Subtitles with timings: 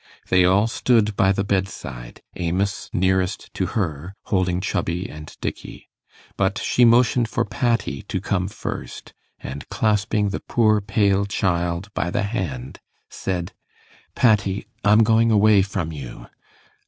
[0.29, 5.91] They all stood by the bedside Amos nearest to her, holding Chubby and Dickey.
[6.37, 12.09] But she motioned for Patty to come first, and clasping the poor pale child by
[12.09, 12.79] the hand,
[13.11, 13.53] said,
[14.15, 16.25] 'Patty, I'm going away from you.